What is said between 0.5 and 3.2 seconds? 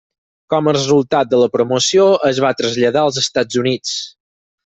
Com a resultat de la promoció, es va traslladar